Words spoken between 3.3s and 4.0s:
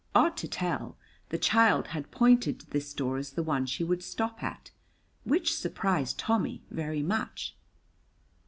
the one she